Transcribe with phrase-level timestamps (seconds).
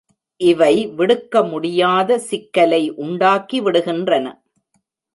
[0.41, 4.27] இவை விடுக்க முடியாத சிக்கலை உண்டாக்கி விடுகின்றன.